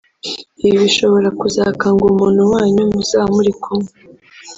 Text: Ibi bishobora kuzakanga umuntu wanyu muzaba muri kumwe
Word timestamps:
Ibi 0.65 0.77
bishobora 0.83 1.29
kuzakanga 1.39 2.03
umuntu 2.11 2.41
wanyu 2.51 2.81
muzaba 2.91 3.27
muri 3.37 3.51
kumwe 3.61 3.91